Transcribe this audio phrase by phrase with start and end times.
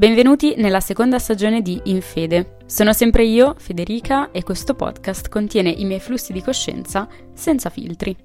[0.00, 2.56] Benvenuti nella seconda stagione di In Fede.
[2.64, 8.16] Sono sempre io, Federica, e questo podcast contiene i miei flussi di coscienza senza filtri.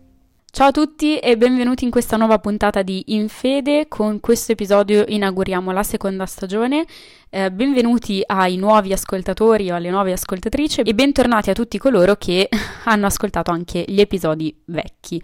[0.49, 3.89] Ciao a tutti e benvenuti in questa nuova puntata di In Fede.
[3.89, 6.85] Con questo episodio inauguriamo la seconda stagione.
[7.29, 12.47] Eh, benvenuti ai nuovi ascoltatori o alle nuove ascoltatrici e bentornati a tutti coloro che
[12.85, 15.21] hanno ascoltato anche gli episodi vecchi.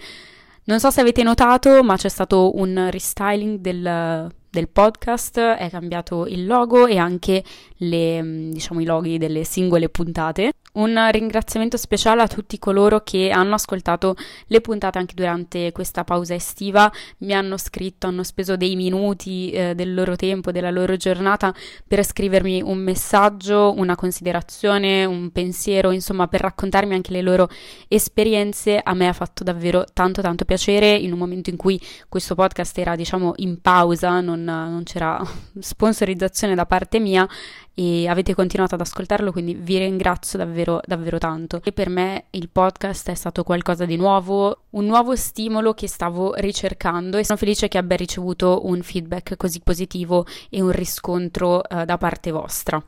[0.66, 6.28] Non so se avete notato, ma c'è stato un restyling del del podcast, è cambiato
[6.28, 7.44] il logo e anche
[7.78, 10.52] le, mm, diciamo, i loghi delle singole puntate.
[10.74, 14.16] Un ringraziamento speciale a tutti coloro che hanno ascoltato
[14.48, 16.90] le puntate anche durante questa pausa estiva,
[17.20, 21.54] mi hanno scritto, hanno speso dei minuti eh, del loro tempo, della loro giornata
[21.86, 27.50] per scrivermi un messaggio, una considerazione, un pensiero, insomma per raccontarmi anche le loro
[27.90, 28.80] esperienze.
[28.82, 30.96] A me ha fatto davvero tanto tanto piacere.
[30.96, 35.22] In un momento in cui questo podcast era diciamo in pausa, non, non c'era
[35.60, 37.28] sponsorizzazione da parte mia
[37.74, 41.62] e avete continuato ad ascoltarlo, quindi vi ringrazio davvero, davvero tanto.
[41.64, 46.34] E per me il podcast è stato qualcosa di nuovo, un nuovo stimolo che stavo
[46.36, 51.86] ricercando e sono felice che abbia ricevuto un feedback così positivo e un riscontro eh,
[51.86, 52.84] da parte vostra.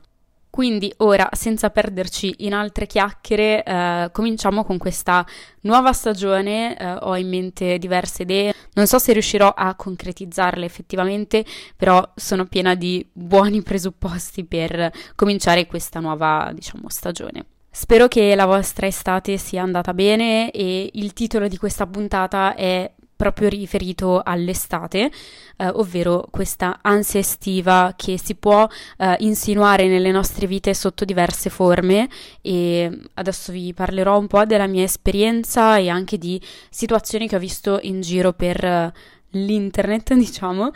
[0.54, 5.26] Quindi ora, senza perderci in altre chiacchiere, eh, cominciamo con questa
[5.62, 6.78] nuova stagione.
[6.78, 11.44] Eh, ho in mente diverse idee, non so se riuscirò a concretizzarle effettivamente,
[11.76, 17.46] però sono piena di buoni presupposti per cominciare questa nuova, diciamo, stagione.
[17.76, 22.90] Spero che la vostra estate sia andata bene e il titolo di questa puntata è
[23.16, 25.10] proprio riferito all'estate,
[25.58, 31.50] eh, ovvero questa ansia estiva che si può eh, insinuare nelle nostre vite sotto diverse
[31.50, 32.08] forme.
[32.42, 37.40] E adesso vi parlerò un po' della mia esperienza e anche di situazioni che ho
[37.40, 38.92] visto in giro per uh,
[39.32, 40.72] l'internet, diciamo,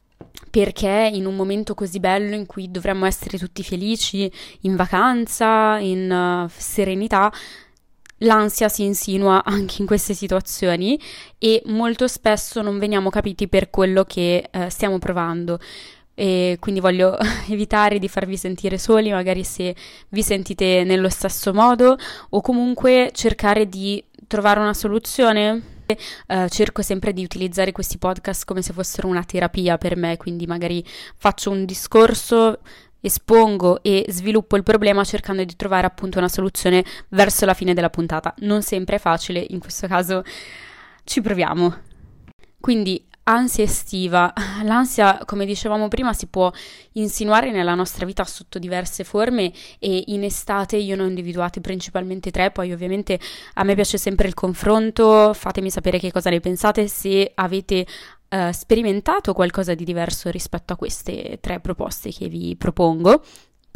[0.49, 6.09] perché in un momento così bello in cui dovremmo essere tutti felici, in vacanza, in
[6.09, 7.31] uh, serenità,
[8.19, 10.99] l'ansia si insinua anche in queste situazioni
[11.37, 15.59] e molto spesso non veniamo capiti per quello che eh, stiamo provando.
[16.15, 17.15] E quindi voglio
[17.49, 19.75] evitare di farvi sentire soli, magari se
[20.09, 21.95] vi sentite nello stesso modo,
[22.29, 25.75] o comunque cercare di trovare una soluzione.
[26.27, 30.45] Uh, cerco sempre di utilizzare questi podcast come se fossero una terapia per me, quindi
[30.45, 30.83] magari
[31.15, 32.59] faccio un discorso
[32.99, 37.89] espongo e sviluppo il problema cercando di trovare appunto una soluzione verso la fine della
[37.89, 38.33] puntata.
[38.39, 40.23] Non sempre è facile, in questo caso
[41.03, 41.85] ci proviamo.
[42.59, 44.33] Quindi ansia estiva.
[44.63, 46.51] L'ansia, come dicevamo prima, si può
[46.93, 52.31] insinuare nella nostra vita sotto diverse forme e in estate io ne ho individuate principalmente
[52.31, 53.19] tre, poi ovviamente
[53.53, 57.85] a me piace sempre il confronto, fatemi sapere che cosa ne pensate, se avete
[58.29, 63.21] uh, sperimentato qualcosa di diverso rispetto a queste tre proposte che vi propongo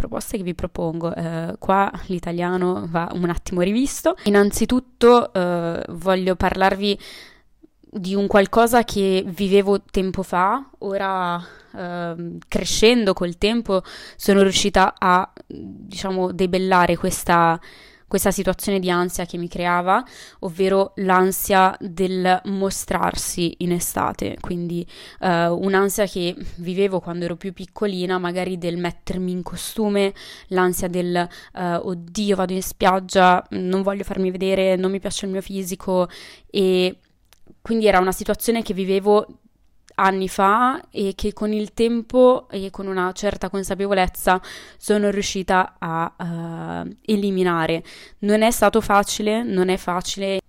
[0.01, 1.13] proposte che vi propongo.
[1.15, 4.15] Uh, qua l'italiano va un attimo rivisto.
[4.23, 6.97] Innanzitutto uh, voglio parlarvi
[7.91, 13.83] di un qualcosa che vivevo tempo fa, ora uh, crescendo col tempo
[14.15, 17.59] sono riuscita a diciamo debellare questa
[18.11, 20.03] questa situazione di ansia che mi creava,
[20.39, 24.85] ovvero l'ansia del mostrarsi in estate, quindi
[25.21, 30.13] uh, un'ansia che vivevo quando ero più piccolina, magari del mettermi in costume,
[30.47, 35.31] l'ansia del uh, oddio vado in spiaggia, non voglio farmi vedere, non mi piace il
[35.31, 36.09] mio fisico
[36.49, 36.97] e
[37.61, 39.25] quindi era una situazione che vivevo
[39.95, 44.41] anni fa e che con il tempo e con una certa consapevolezza
[44.77, 47.83] sono riuscita a uh, eliminare.
[48.19, 50.40] Non è stato facile, non è facile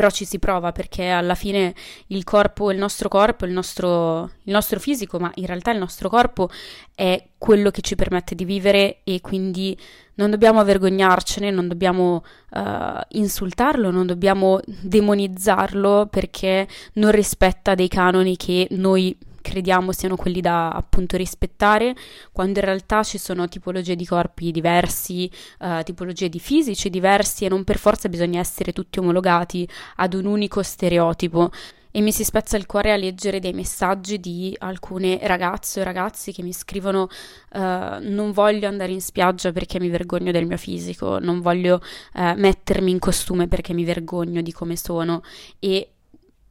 [0.00, 1.74] però ci si prova perché alla fine
[2.06, 6.08] il corpo, il nostro corpo, il nostro, il nostro, fisico, ma in realtà il nostro
[6.08, 6.48] corpo
[6.94, 9.76] è quello che ci permette di vivere e quindi
[10.14, 12.60] non dobbiamo vergognarcene, non dobbiamo uh,
[13.08, 20.70] insultarlo, non dobbiamo demonizzarlo perché non rispetta dei canoni che noi crediamo siano quelli da
[20.70, 21.94] appunto rispettare,
[22.32, 27.48] quando in realtà ci sono tipologie di corpi diversi, uh, tipologie di fisici diversi e
[27.48, 31.50] non per forza bisogna essere tutti omologati ad un unico stereotipo.
[31.92, 36.30] E mi si spezza il cuore a leggere dei messaggi di alcune ragazze o ragazzi
[36.30, 37.08] che mi scrivono
[37.52, 37.58] uh,
[38.00, 41.80] non voglio andare in spiaggia perché mi vergogno del mio fisico, non voglio
[42.14, 45.22] uh, mettermi in costume perché mi vergogno di come sono
[45.58, 45.94] e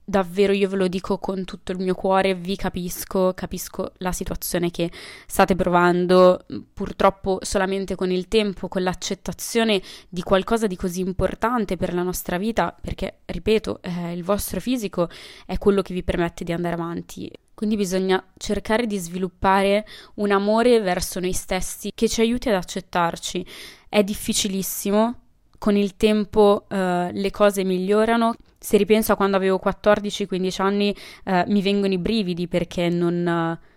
[0.09, 4.71] davvero io ve lo dico con tutto il mio cuore, vi capisco, capisco la situazione
[4.71, 4.91] che
[5.27, 11.93] state provando, purtroppo solamente con il tempo, con l'accettazione di qualcosa di così importante per
[11.93, 15.09] la nostra vita, perché ripeto, eh, il vostro fisico
[15.45, 17.31] è quello che vi permette di andare avanti.
[17.53, 19.85] Quindi bisogna cercare di sviluppare
[20.15, 23.45] un amore verso noi stessi che ci aiuti ad accettarci.
[23.89, 25.28] È difficilissimo,
[25.59, 26.75] con il tempo uh,
[27.11, 28.33] le cose migliorano.
[28.57, 30.95] Se ripenso a quando avevo 14-15 anni
[31.25, 33.67] uh, mi vengono i brividi perché non uh,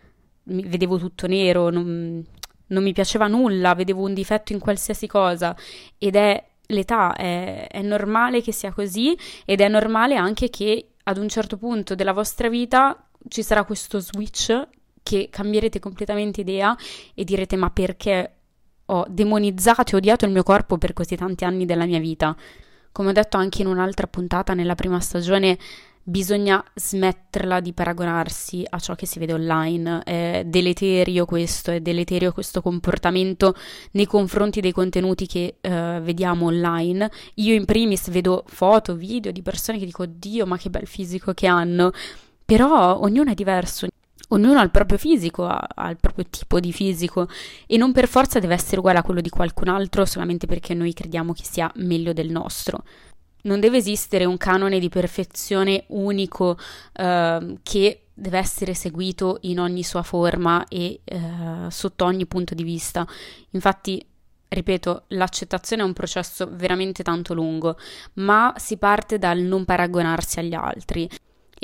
[0.44, 2.24] vedevo tutto nero, non,
[2.68, 5.54] non, mi piaceva nulla, vedevo un difetto in qualsiasi cosa
[5.98, 11.18] ed è l'età, è, è normale che sia così ed è normale anche che ad
[11.18, 14.68] un certo punto della vostra vita ci sarà questo switch
[15.02, 16.76] che cambierete completamente idea
[17.14, 18.41] e direte ma perché
[18.92, 22.36] ho demonizzato e odiato il mio corpo per così tanti anni della mia vita.
[22.92, 25.58] Come ho detto anche in un'altra puntata nella prima stagione,
[26.04, 30.02] bisogna smetterla di paragonarsi a ciò che si vede online.
[30.02, 33.54] È deleterio questo, è deleterio questo comportamento
[33.92, 37.10] nei confronti dei contenuti che uh, vediamo online.
[37.34, 41.32] Io in primis vedo foto, video di persone che dico, Dio, ma che bel fisico
[41.32, 41.92] che hanno.
[42.44, 43.86] Però ognuno è diverso,
[44.32, 47.28] ognuno ha il proprio fisico, ha, ha, il proprio tipo di fisico
[47.66, 50.92] e non per forza deve essere uguale a quello di qualcun altro solamente perché noi
[50.92, 52.84] crediamo che sia meglio del nostro.
[53.44, 56.56] Non deve esistere un canone di perfezione unico
[56.92, 62.62] eh, che deve essere seguito in ogni sua forma e eh, sotto ogni punto di
[62.62, 63.06] vista.
[63.50, 64.04] Infatti,
[64.48, 67.76] ripeto, l'accettazione è un processo veramente tanto lungo,
[68.14, 71.10] ma si parte dal non paragonarsi agli altri.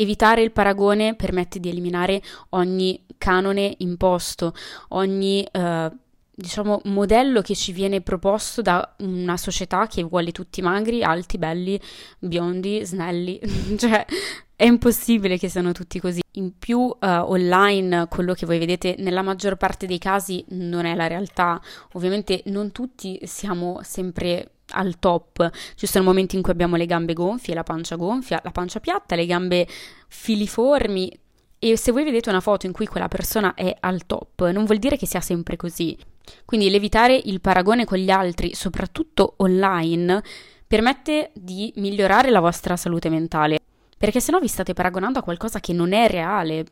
[0.00, 4.54] Evitare il paragone permette di eliminare ogni canone imposto,
[4.90, 5.90] ogni eh,
[6.32, 11.80] diciamo modello che ci viene proposto da una società che vuole tutti magri, alti, belli,
[12.20, 13.40] biondi, snelli,
[13.76, 14.06] cioè
[14.54, 16.20] è impossibile che siano tutti così.
[16.34, 20.94] In più uh, online quello che voi vedete nella maggior parte dei casi non è
[20.94, 21.60] la realtà.
[21.94, 25.50] Ovviamente non tutti siamo sempre al top.
[25.74, 29.16] Ci sono momenti in cui abbiamo le gambe gonfie, la pancia gonfia, la pancia piatta,
[29.16, 29.66] le gambe
[30.08, 31.18] filiformi.
[31.58, 34.78] E se voi vedete una foto in cui quella persona è al top, non vuol
[34.78, 35.96] dire che sia sempre così.
[36.44, 40.22] Quindi l'evitare il paragone con gli altri, soprattutto online,
[40.66, 43.58] permette di migliorare la vostra salute mentale.
[43.96, 46.64] Perché se no vi state paragonando a qualcosa che non è reale.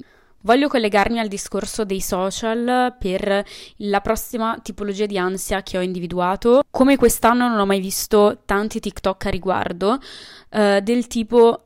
[0.47, 3.45] Voglio collegarmi al discorso dei social per
[3.79, 6.63] la prossima tipologia di ansia che ho individuato.
[6.71, 9.99] Come quest'anno non ho mai visto tanti TikTok a riguardo,
[10.51, 11.66] uh, del tipo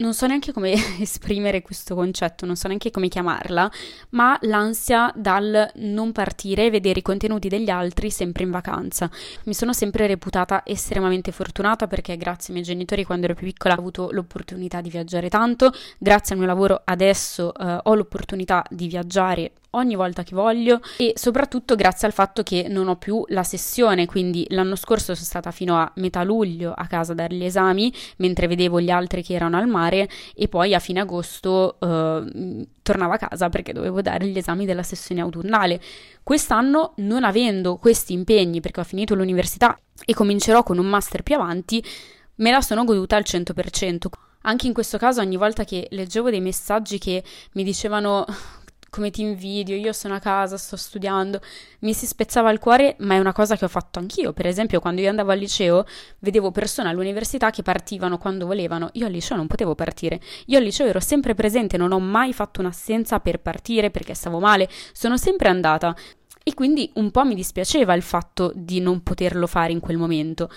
[0.00, 3.70] non so neanche come esprimere questo concetto, non so neanche come chiamarla,
[4.10, 9.10] ma l'ansia dal non partire e vedere i contenuti degli altri sempre in vacanza.
[9.44, 13.74] Mi sono sempre reputata estremamente fortunata perché grazie ai miei genitori quando ero più piccola
[13.74, 18.88] ho avuto l'opportunità di viaggiare tanto, grazie al mio lavoro adesso eh, ho l'opportunità di
[18.88, 23.42] viaggiare ogni volta che voglio e soprattutto grazie al fatto che non ho più la
[23.42, 27.44] sessione, quindi l'anno scorso sono stata fino a metà luglio a casa a dare gli
[27.44, 32.66] esami mentre vedevo gli altri che erano al mare e poi a fine agosto eh,
[32.82, 35.80] tornavo a casa perché dovevo dare gli esami della sessione autunnale.
[36.22, 41.34] Quest'anno non avendo questi impegni perché ho finito l'università e comincerò con un master più
[41.36, 41.82] avanti,
[42.36, 44.06] me la sono goduta al 100%.
[44.42, 48.24] Anche in questo caso, ogni volta che leggevo dei messaggi che mi dicevano
[48.90, 51.40] come ti invidio, io sono a casa, sto studiando,
[51.80, 54.32] mi si spezzava il cuore, ma è una cosa che ho fatto anch'io.
[54.32, 55.86] Per esempio, quando io andavo al liceo,
[56.18, 60.20] vedevo persone all'università che partivano quando volevano, io al liceo non potevo partire.
[60.46, 64.40] Io al liceo ero sempre presente, non ho mai fatto un'assenza per partire perché stavo
[64.40, 65.94] male, sono sempre andata.
[66.42, 70.50] E quindi un po' mi dispiaceva il fatto di non poterlo fare in quel momento.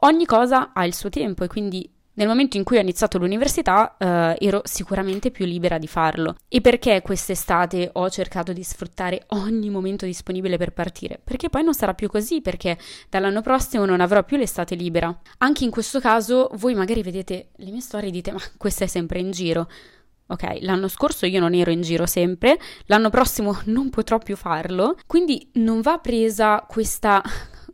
[0.00, 3.96] Ogni cosa ha il suo tempo e quindi nel momento in cui ho iniziato l'università
[3.98, 6.36] eh, ero sicuramente più libera di farlo.
[6.48, 11.20] E perché quest'estate ho cercato di sfruttare ogni momento disponibile per partire?
[11.22, 15.14] Perché poi non sarà più così, perché dall'anno prossimo non avrò più l'estate libera.
[15.38, 18.88] Anche in questo caso voi magari vedete le mie storie e dite ma questa è
[18.88, 19.68] sempre in giro.
[20.28, 24.96] Ok, l'anno scorso io non ero in giro sempre, l'anno prossimo non potrò più farlo,
[25.06, 27.22] quindi non va presa questa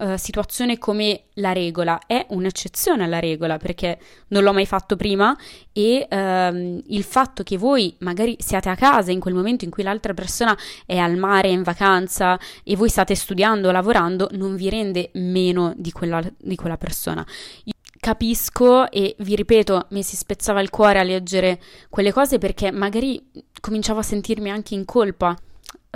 [0.02, 5.36] uh, situazione come la regola, è un'eccezione alla regola perché non l'ho mai fatto prima
[5.72, 9.82] e uh, il fatto che voi magari siate a casa in quel momento in cui
[9.82, 15.10] l'altra persona è al mare, in vacanza e voi state studiando, lavorando, non vi rende
[15.14, 17.24] meno di quella, di quella persona.
[17.64, 22.72] Io capisco e vi ripeto, mi si spezzava il cuore a leggere quelle cose perché
[22.72, 23.24] magari
[23.60, 25.36] cominciavo a sentirmi anche in colpa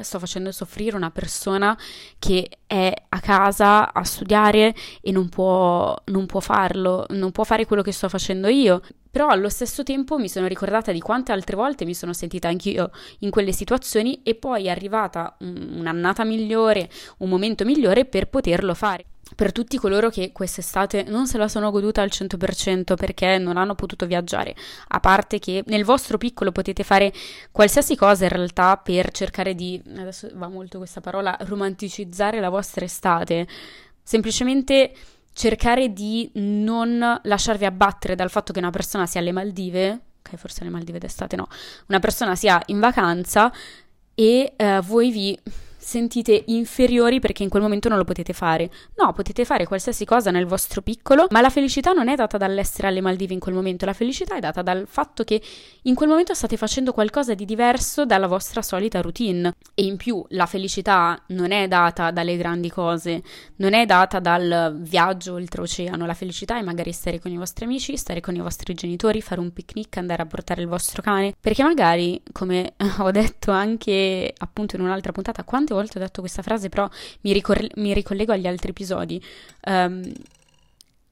[0.02, 1.76] sto facendo soffrire una persona
[2.18, 7.66] che è a casa a studiare e non può, non può farlo, non può fare
[7.66, 8.82] quello che sto facendo io.
[9.10, 12.90] Però allo stesso tempo mi sono ricordata di quante altre volte mi sono sentita anch'io
[13.20, 19.15] in quelle situazioni e poi è arrivata un'annata migliore, un momento migliore per poterlo fare.
[19.34, 23.74] Per tutti coloro che quest'estate non se la sono goduta al 100% perché non hanno
[23.74, 24.54] potuto viaggiare,
[24.88, 27.12] a parte che nel vostro piccolo potete fare
[27.50, 32.84] qualsiasi cosa in realtà per cercare di, adesso va molto questa parola, romanticizzare la vostra
[32.84, 33.46] estate,
[34.02, 34.92] semplicemente
[35.32, 40.62] cercare di non lasciarvi abbattere dal fatto che una persona sia alle Maldive, ok forse
[40.62, 41.48] alle Maldive d'estate no,
[41.88, 43.52] una persona sia in vacanza
[44.14, 45.38] e eh, voi vi
[45.86, 48.68] sentite inferiori perché in quel momento non lo potete fare.
[48.96, 52.88] No, potete fare qualsiasi cosa nel vostro piccolo, ma la felicità non è data dall'essere
[52.88, 55.40] alle Maldive in quel momento, la felicità è data dal fatto che
[55.82, 59.54] in quel momento state facendo qualcosa di diverso dalla vostra solita routine.
[59.74, 63.22] E in più la felicità non è data dalle grandi cose,
[63.56, 67.96] non è data dal viaggio oltreoceano, la felicità è magari stare con i vostri amici,
[67.96, 71.62] stare con i vostri genitori, fare un picnic, andare a portare il vostro cane, perché
[71.62, 76.68] magari, come ho detto anche appunto in un'altra puntata, quante volte ho detto questa frase,
[76.68, 76.88] però
[77.22, 79.22] mi, ricor- mi ricollego agli altri episodi.
[79.66, 80.02] Um,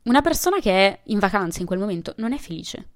[0.04, 2.88] una persona che è in vacanza in quel momento non è felice.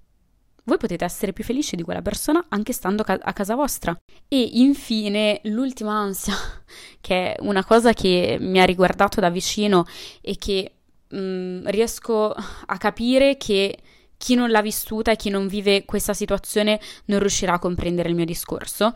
[0.63, 3.97] Voi potete essere più felici di quella persona anche stando ca- a casa vostra.
[4.27, 6.35] E infine, l'ultima ansia,
[7.01, 9.85] che è una cosa che mi ha riguardato da vicino
[10.21, 10.73] e che
[11.07, 13.79] mh, riesco a capire che
[14.15, 18.15] chi non l'ha vissuta e chi non vive questa situazione non riuscirà a comprendere il
[18.15, 18.91] mio discorso.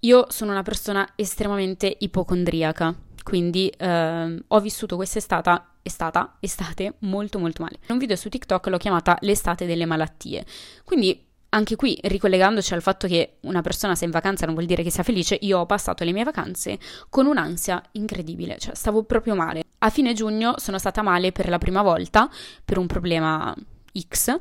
[0.00, 7.62] Io sono una persona estremamente ipocondriaca, quindi eh, ho vissuto quest'estate estate, estate molto molto
[7.62, 7.78] male.
[7.82, 10.44] In un video su TikTok l'ho chiamata l'estate delle malattie.
[10.84, 14.82] Quindi anche qui, ricollegandoci al fatto che una persona sia in vacanza non vuol dire
[14.82, 19.34] che sia felice, io ho passato le mie vacanze con un'ansia incredibile, cioè stavo proprio
[19.34, 19.62] male.
[19.78, 22.28] A fine giugno sono stata male per la prima volta
[22.64, 23.54] per un problema
[23.98, 24.36] X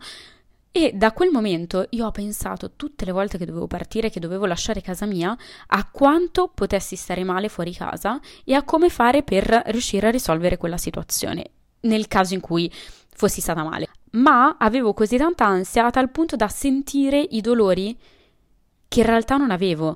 [0.78, 4.46] e da quel momento io ho pensato tutte le volte che dovevo partire, che dovevo
[4.46, 5.34] lasciare casa mia,
[5.68, 10.58] a quanto potessi stare male fuori casa e a come fare per riuscire a risolvere
[10.58, 11.52] quella situazione,
[11.84, 12.70] nel caso in cui
[13.08, 13.88] fossi stata male.
[14.16, 17.98] Ma avevo così tanta ansia a tal punto da sentire i dolori
[18.90, 19.96] che in realtà non avevo.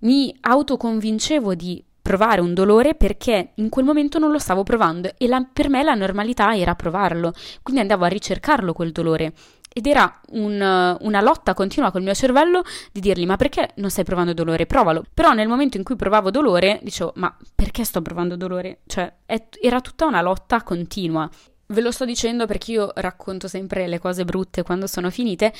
[0.00, 5.28] Mi autoconvincevo di provare un dolore perché in quel momento non lo stavo provando e
[5.28, 9.34] la, per me la normalità era provarlo, quindi andavo a ricercarlo quel dolore
[9.72, 14.04] ed era un, una lotta continua col mio cervello di dirgli ma perché non stai
[14.04, 14.66] provando dolore?
[14.66, 15.04] Provalo.
[15.12, 18.80] Però nel momento in cui provavo dolore dicevo ma perché sto provando dolore?
[18.86, 21.28] Cioè è, era tutta una lotta continua.
[21.70, 25.52] Ve lo sto dicendo perché io racconto sempre le cose brutte quando sono finite,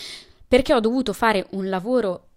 [0.46, 2.28] perché ho dovuto fare un lavoro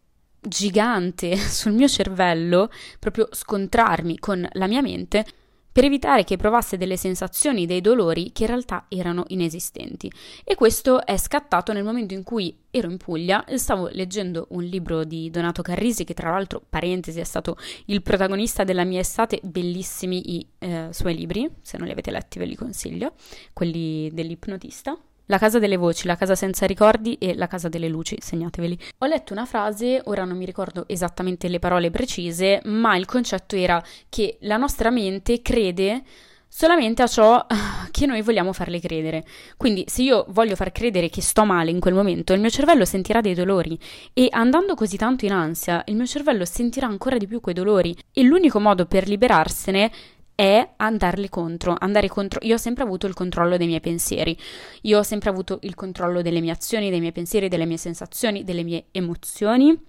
[0.41, 5.25] gigante sul mio cervello, proprio scontrarmi con la mia mente
[5.71, 10.11] per evitare che provasse delle sensazioni, dei dolori che in realtà erano inesistenti.
[10.43, 14.63] E questo è scattato nel momento in cui ero in Puglia e stavo leggendo un
[14.63, 19.39] libro di Donato Carrisi, che tra l'altro, parentesi, è stato il protagonista della mia estate,
[19.43, 23.13] bellissimi i eh, suoi libri, se non li avete letti ve li consiglio,
[23.53, 24.97] quelli dell'ipnotista.
[25.31, 28.77] La casa delle voci, la casa senza ricordi e la casa delle luci, segnateveli.
[28.97, 33.55] Ho letto una frase, ora non mi ricordo esattamente le parole precise, ma il concetto
[33.55, 36.03] era che la nostra mente crede
[36.50, 37.45] solamente a ciò
[37.91, 39.23] che noi vogliamo farle credere.
[39.55, 42.83] Quindi se io voglio far credere che sto male in quel momento, il mio cervello
[42.83, 43.79] sentirà dei dolori
[44.11, 47.95] e andando così tanto in ansia, il mio cervello sentirà ancora di più quei dolori
[48.11, 49.91] e l'unico modo per liberarsene
[50.35, 52.39] è andarli contro, andare contro.
[52.43, 54.38] Io ho sempre avuto il controllo dei miei pensieri,
[54.81, 58.43] io ho sempre avuto il controllo delle mie azioni, dei miei pensieri, delle mie sensazioni,
[58.43, 59.79] delle mie emozioni.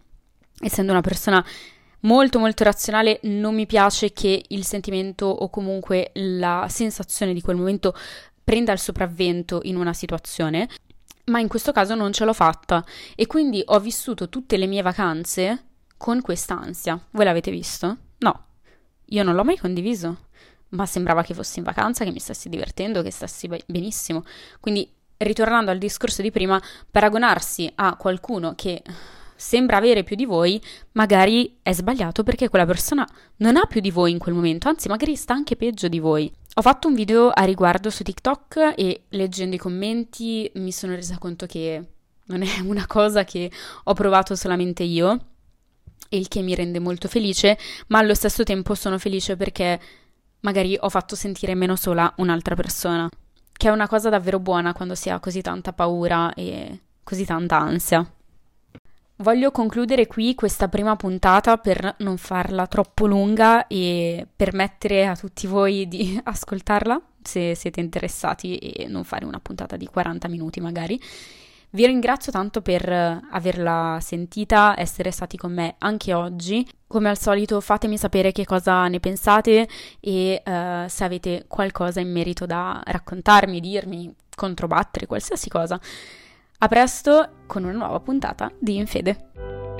[0.61, 1.45] Essendo una persona
[2.01, 7.57] molto molto razionale, non mi piace che il sentimento o comunque la sensazione di quel
[7.57, 7.95] momento
[8.45, 10.69] prenda il sopravvento in una situazione,
[11.27, 12.85] ma in questo caso non ce l'ho fatta
[13.15, 17.01] e quindi ho vissuto tutte le mie vacanze con questa ansia.
[17.13, 17.97] Voi l'avete visto?
[18.19, 18.45] No,
[19.07, 20.29] io non l'ho mai condiviso
[20.73, 24.25] ma sembrava che fossi in vacanza, che mi stessi divertendo, che stessi benissimo.
[24.61, 26.61] Quindi, ritornando al discorso di prima,
[26.91, 28.83] paragonarsi a qualcuno che
[29.43, 30.63] sembra avere più di voi,
[30.93, 33.07] magari è sbagliato perché quella persona
[33.39, 36.33] non ha più di voi in quel momento, anzi magari sta anche peggio di voi.
[36.55, 41.19] Ho fatto un video a riguardo su TikTok e leggendo i commenti mi sono resa
[41.19, 41.83] conto che
[42.27, 43.51] non è una cosa che
[43.85, 45.19] ho provato solamente io,
[46.11, 49.81] il che mi rende molto felice, ma allo stesso tempo sono felice perché
[50.43, 53.09] magari ho fatto sentire meno sola un'altra persona,
[53.53, 57.59] che è una cosa davvero buona quando si ha così tanta paura e così tanta
[57.59, 58.09] ansia.
[59.17, 65.47] Voglio concludere qui questa prima puntata per non farla troppo lunga e permettere a tutti
[65.47, 71.01] voi di ascoltarla se siete interessati e non fare una puntata di 40 minuti magari.
[71.75, 76.69] Vi ringrazio tanto per averla sentita, essere stati con me anche oggi.
[76.87, 79.67] Come al solito fatemi sapere che cosa ne pensate
[79.99, 85.81] e uh, se avete qualcosa in merito da raccontarmi, dirmi, controbattere, qualsiasi cosa.
[86.59, 89.72] A presto con una nuova puntata di Infede.